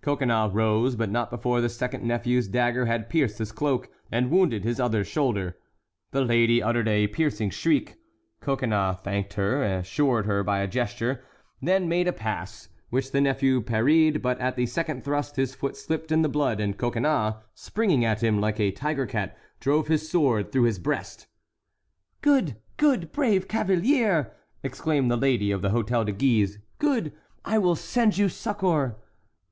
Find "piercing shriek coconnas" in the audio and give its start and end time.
7.08-8.98